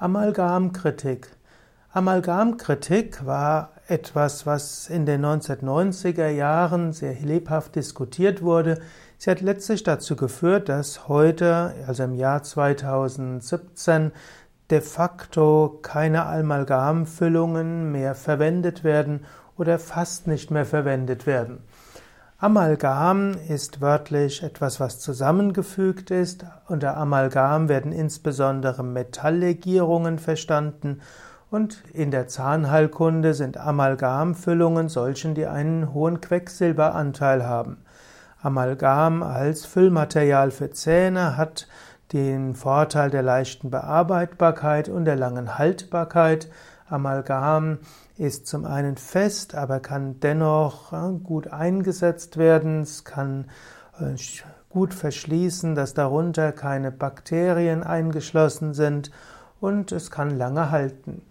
Amalgamkritik. 0.00 1.26
Amalgamkritik 1.92 3.26
war 3.26 3.72
etwas, 3.88 4.46
was 4.46 4.88
in 4.88 5.06
den 5.06 5.26
1990er 5.26 6.28
Jahren 6.28 6.92
sehr 6.92 7.14
lebhaft 7.14 7.74
diskutiert 7.74 8.40
wurde. 8.40 8.78
Sie 9.16 9.28
hat 9.28 9.40
letztlich 9.40 9.82
dazu 9.82 10.14
geführt, 10.14 10.68
dass 10.68 11.08
heute, 11.08 11.74
also 11.88 12.04
im 12.04 12.14
Jahr 12.14 12.44
2017, 12.44 14.12
de 14.70 14.82
facto 14.82 15.80
keine 15.82 16.26
Amalgamfüllungen 16.26 17.90
mehr 17.90 18.14
verwendet 18.14 18.84
werden 18.84 19.24
oder 19.56 19.80
fast 19.80 20.28
nicht 20.28 20.52
mehr 20.52 20.64
verwendet 20.64 21.26
werden. 21.26 21.64
Amalgam 22.40 23.32
ist 23.48 23.80
wörtlich 23.80 24.44
etwas, 24.44 24.78
was 24.78 25.00
zusammengefügt 25.00 26.12
ist. 26.12 26.46
Unter 26.68 26.96
Amalgam 26.96 27.68
werden 27.68 27.90
insbesondere 27.90 28.84
Metalllegierungen 28.84 30.20
verstanden 30.20 31.00
und 31.50 31.82
in 31.92 32.12
der 32.12 32.28
Zahnheilkunde 32.28 33.34
sind 33.34 33.56
Amalgamfüllungen 33.56 34.88
solchen, 34.88 35.34
die 35.34 35.46
einen 35.46 35.92
hohen 35.92 36.20
Quecksilberanteil 36.20 37.44
haben. 37.44 37.78
Amalgam 38.40 39.24
als 39.24 39.66
Füllmaterial 39.66 40.52
für 40.52 40.70
Zähne 40.70 41.36
hat 41.36 41.66
den 42.12 42.54
Vorteil 42.54 43.10
der 43.10 43.22
leichten 43.22 43.70
Bearbeitbarkeit 43.70 44.88
und 44.88 45.06
der 45.06 45.16
langen 45.16 45.58
Haltbarkeit. 45.58 46.48
Amalgam 46.88 47.78
ist 48.16 48.46
zum 48.46 48.64
einen 48.64 48.96
fest, 48.96 49.54
aber 49.54 49.80
kann 49.80 50.20
dennoch 50.20 50.92
äh, 50.92 51.18
gut 51.22 51.48
eingesetzt 51.48 52.36
werden. 52.36 52.82
Es 52.82 53.04
kann 53.04 53.46
äh, 54.00 54.14
gut 54.68 54.94
verschließen, 54.94 55.74
dass 55.74 55.94
darunter 55.94 56.52
keine 56.52 56.90
Bakterien 56.92 57.82
eingeschlossen 57.82 58.74
sind 58.74 59.10
und 59.60 59.92
es 59.92 60.10
kann 60.10 60.36
lange 60.36 60.70
halten. 60.70 61.22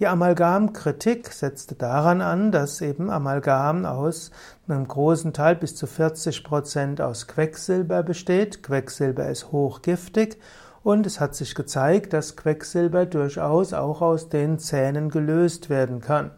Die 0.00 0.08
Amalgamkritik 0.08 1.32
setzte 1.32 1.76
daran 1.76 2.20
an, 2.20 2.50
dass 2.50 2.80
eben 2.80 3.10
Amalgam 3.10 3.86
aus 3.86 4.32
einem 4.66 4.88
großen 4.88 5.32
Teil 5.32 5.54
bis 5.54 5.76
zu 5.76 5.86
40 5.86 6.42
Prozent 6.42 7.00
aus 7.00 7.28
Quecksilber 7.28 8.02
besteht. 8.02 8.64
Quecksilber 8.64 9.28
ist 9.28 9.52
hochgiftig 9.52 10.38
und 10.84 11.06
es 11.06 11.18
hat 11.18 11.34
sich 11.34 11.54
gezeigt, 11.54 12.12
dass 12.12 12.36
Quecksilber 12.36 13.06
durchaus 13.06 13.72
auch 13.72 14.02
aus 14.02 14.28
den 14.28 14.58
Zähnen 14.58 15.08
gelöst 15.08 15.70
werden 15.70 16.00
kann. 16.00 16.30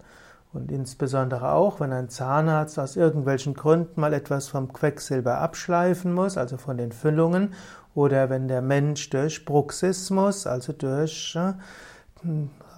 Und 0.53 0.71
insbesondere 0.71 1.53
auch, 1.53 1.81
wenn 1.81 1.93
ein 1.93 2.09
Zahnarzt 2.09 2.79
aus 2.79 2.97
irgendwelchen 2.97 3.55
Gründen 3.55 4.01
mal 4.01 4.15
etwas 4.15 4.49
vom 4.49 4.73
Quecksilber 4.73 5.39
abschleifen 5.39 6.15
muss, 6.15 6.39
also 6.39 6.57
von 6.57 6.79
den 6.79 6.93
Füllungen, 6.93 7.53
oder 7.95 8.31
wenn 8.31 8.47
der 8.47 8.63
Mensch 8.63 9.11
durch 9.11 9.45
Bruxismus, 9.45 10.47
also 10.47 10.73
durch 10.73 11.37
äh, 11.37 11.53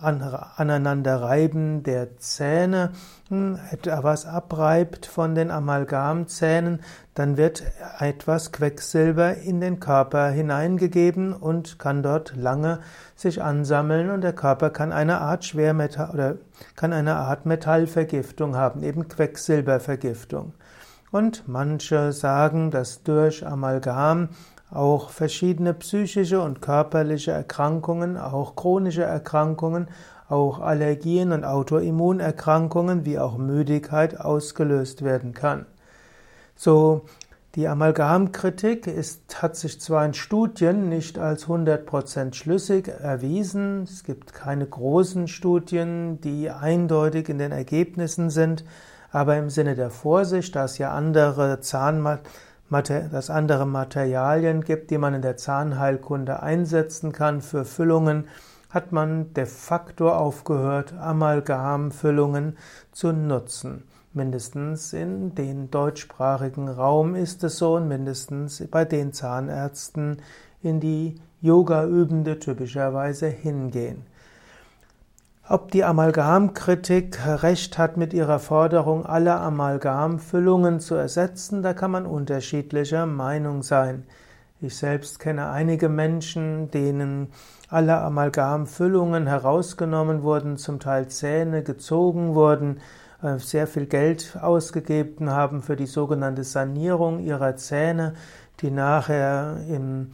Aneinanderreiben 0.00 1.82
der 1.82 2.16
Zähne 2.18 2.92
hm, 3.28 3.58
etwas 3.70 4.26
abreibt 4.26 5.06
von 5.06 5.34
den 5.34 5.50
Amalgamzähnen, 5.50 6.80
dann 7.14 7.36
wird 7.36 7.62
etwas 7.98 8.52
Quecksilber 8.52 9.36
in 9.36 9.60
den 9.60 9.80
Körper 9.80 10.28
hineingegeben 10.28 11.32
und 11.32 11.78
kann 11.78 12.02
dort 12.02 12.36
lange 12.36 12.80
sich 13.16 13.42
ansammeln 13.42 14.10
und 14.10 14.22
der 14.22 14.32
Körper 14.32 14.70
kann 14.70 14.92
eine 14.92 15.20
Art 15.20 15.44
Schwermetall 15.44 16.10
oder 16.10 16.34
kann 16.76 16.92
eine 16.92 17.16
Art 17.16 17.46
Metallvergiftung 17.46 18.56
haben, 18.56 18.82
eben 18.82 19.08
Quecksilbervergiftung. 19.08 20.54
Und 21.10 21.48
manche 21.48 22.12
sagen, 22.12 22.70
dass 22.70 23.02
durch 23.02 23.46
Amalgam 23.46 24.28
auch 24.70 25.10
verschiedene 25.10 25.74
psychische 25.74 26.42
und 26.42 26.60
körperliche 26.60 27.32
Erkrankungen, 27.32 28.16
auch 28.16 28.54
chronische 28.56 29.02
Erkrankungen, 29.02 29.88
auch 30.28 30.60
Allergien 30.60 31.32
und 31.32 31.44
Autoimmunerkrankungen 31.44 33.06
wie 33.06 33.18
auch 33.18 33.38
Müdigkeit 33.38 34.20
ausgelöst 34.20 35.02
werden 35.02 35.32
kann. 35.32 35.66
So, 36.54 37.06
die 37.54 37.66
Amalgamkritik 37.66 38.86
ist, 38.86 39.42
hat 39.42 39.56
sich 39.56 39.80
zwar 39.80 40.04
in 40.04 40.12
Studien 40.12 40.90
nicht 40.90 41.18
als 41.18 41.46
100% 41.46 42.34
schlüssig 42.34 42.88
erwiesen, 42.88 43.84
es 43.84 44.04
gibt 44.04 44.34
keine 44.34 44.66
großen 44.66 45.28
Studien, 45.28 46.20
die 46.20 46.50
eindeutig 46.50 47.30
in 47.30 47.38
den 47.38 47.52
Ergebnissen 47.52 48.28
sind, 48.28 48.64
aber 49.10 49.38
im 49.38 49.48
Sinne 49.48 49.74
der 49.74 49.90
Vorsicht, 49.90 50.54
dass 50.54 50.76
ja 50.76 50.92
andere 50.92 51.60
Zahnmaterialien 51.60 52.28
dass 52.70 53.30
andere 53.30 53.66
Materialien 53.66 54.62
gibt, 54.62 54.90
die 54.90 54.98
man 54.98 55.14
in 55.14 55.22
der 55.22 55.36
Zahnheilkunde 55.36 56.42
einsetzen 56.42 57.12
kann 57.12 57.40
für 57.40 57.64
Füllungen, 57.64 58.28
hat 58.70 58.92
man 58.92 59.32
de 59.32 59.46
facto 59.46 60.10
aufgehört, 60.10 60.92
Amalgamfüllungen 60.92 62.58
zu 62.92 63.12
nutzen. 63.12 63.84
Mindestens 64.12 64.92
in 64.92 65.34
den 65.34 65.70
deutschsprachigen 65.70 66.68
Raum 66.68 67.14
ist 67.14 67.44
es 67.44 67.58
so 67.58 67.76
und 67.76 67.88
mindestens 67.88 68.62
bei 68.70 68.84
den 68.84 69.12
Zahnärzten, 69.12 70.18
in 70.62 70.80
die 70.80 71.20
Yoga-Übende 71.40 72.38
typischerweise 72.38 73.28
hingehen. 73.28 74.06
Ob 75.50 75.70
die 75.70 75.82
Amalgamkritik 75.82 77.18
recht 77.24 77.78
hat 77.78 77.96
mit 77.96 78.12
ihrer 78.12 78.38
Forderung, 78.38 79.06
alle 79.06 79.34
Amalgamfüllungen 79.40 80.78
zu 80.78 80.94
ersetzen, 80.94 81.62
da 81.62 81.72
kann 81.72 81.90
man 81.90 82.04
unterschiedlicher 82.04 83.06
Meinung 83.06 83.62
sein. 83.62 84.04
Ich 84.60 84.76
selbst 84.76 85.20
kenne 85.20 85.48
einige 85.48 85.88
Menschen, 85.88 86.70
denen 86.70 87.28
alle 87.70 87.96
Amalgamfüllungen 87.96 89.26
herausgenommen 89.26 90.22
wurden, 90.22 90.58
zum 90.58 90.80
Teil 90.80 91.08
Zähne 91.08 91.62
gezogen 91.62 92.34
wurden, 92.34 92.80
äh, 93.22 93.38
sehr 93.38 93.66
viel 93.66 93.86
Geld 93.86 94.36
ausgegeben 94.42 95.30
haben 95.30 95.62
für 95.62 95.76
die 95.76 95.86
sogenannte 95.86 96.44
Sanierung 96.44 97.20
ihrer 97.20 97.56
Zähne, 97.56 98.12
die 98.60 98.70
nachher 98.70 99.56
im 99.70 100.10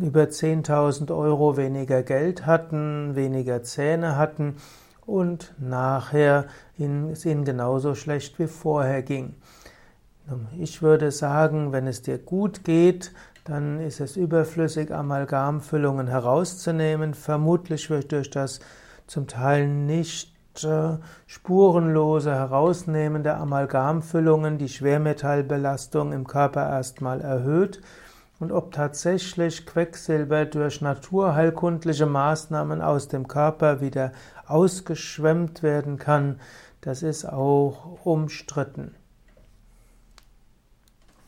über 0.00 0.24
10.000 0.24 1.14
Euro 1.16 1.56
weniger 1.56 2.02
Geld 2.02 2.46
hatten, 2.46 3.14
weniger 3.14 3.62
Zähne 3.62 4.16
hatten 4.16 4.56
und 5.06 5.54
nachher 5.58 6.46
es 6.78 7.24
ihnen 7.24 7.44
genauso 7.44 7.94
schlecht 7.94 8.38
wie 8.38 8.46
vorher 8.46 9.02
ging. 9.02 9.34
Ich 10.58 10.82
würde 10.82 11.10
sagen, 11.10 11.72
wenn 11.72 11.86
es 11.86 12.02
dir 12.02 12.18
gut 12.18 12.64
geht, 12.64 13.12
dann 13.44 13.80
ist 13.80 14.00
es 14.00 14.16
überflüssig, 14.16 14.92
Amalgamfüllungen 14.92 16.06
herauszunehmen. 16.06 17.14
Vermutlich 17.14 17.90
wird 17.90 18.12
durch 18.12 18.30
das 18.30 18.60
zum 19.08 19.26
Teil 19.26 19.66
nicht 19.66 20.32
äh, 20.62 20.98
spurenlose 21.26 22.32
Herausnehmen 22.32 23.24
der 23.24 23.38
Amalgamfüllungen 23.38 24.58
die 24.58 24.68
Schwermetallbelastung 24.68 26.12
im 26.12 26.26
Körper 26.26 26.68
erstmal 26.68 27.20
erhöht 27.20 27.80
und 28.42 28.50
ob 28.50 28.72
tatsächlich 28.72 29.66
Quecksilber 29.66 30.46
durch 30.46 30.80
naturheilkundliche 30.80 32.06
Maßnahmen 32.06 32.82
aus 32.82 33.06
dem 33.06 33.28
Körper 33.28 33.80
wieder 33.80 34.10
ausgeschwemmt 34.48 35.62
werden 35.62 35.96
kann, 35.96 36.40
das 36.80 37.04
ist 37.04 37.24
auch 37.24 38.04
umstritten. 38.04 38.96